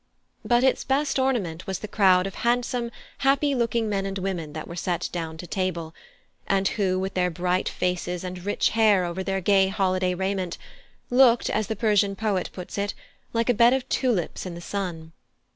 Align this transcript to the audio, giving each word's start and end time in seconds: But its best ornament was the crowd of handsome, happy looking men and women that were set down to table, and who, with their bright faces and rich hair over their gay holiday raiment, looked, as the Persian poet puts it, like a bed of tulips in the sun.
But 0.43 0.63
its 0.63 0.83
best 0.83 1.19
ornament 1.19 1.67
was 1.67 1.77
the 1.77 1.87
crowd 1.87 2.25
of 2.25 2.33
handsome, 2.41 2.89
happy 3.19 3.53
looking 3.53 3.87
men 3.87 4.07
and 4.07 4.17
women 4.17 4.53
that 4.53 4.67
were 4.67 4.75
set 4.75 5.07
down 5.11 5.37
to 5.37 5.45
table, 5.45 5.93
and 6.47 6.67
who, 6.69 6.97
with 6.97 7.13
their 7.13 7.29
bright 7.29 7.69
faces 7.69 8.23
and 8.23 8.43
rich 8.43 8.69
hair 8.69 9.05
over 9.05 9.23
their 9.23 9.41
gay 9.41 9.67
holiday 9.67 10.15
raiment, 10.15 10.57
looked, 11.11 11.51
as 11.51 11.67
the 11.67 11.75
Persian 11.75 12.15
poet 12.15 12.49
puts 12.51 12.79
it, 12.79 12.95
like 13.31 13.47
a 13.47 13.53
bed 13.53 13.73
of 13.73 13.87
tulips 13.89 14.43
in 14.47 14.55
the 14.55 14.59
sun. 14.59 15.11